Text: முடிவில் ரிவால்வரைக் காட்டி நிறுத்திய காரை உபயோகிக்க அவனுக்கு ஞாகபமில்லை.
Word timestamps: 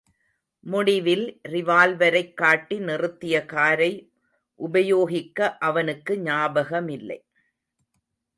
முடிவில் 0.63 1.41
ரிவால்வரைக் 1.49 2.33
காட்டி 2.33 2.79
நிறுத்திய 2.79 3.45
காரை 3.45 4.11
உபயோகிக்க 4.55 5.57
அவனுக்கு 5.57 6.17
ஞாகபமில்லை. 6.19 7.19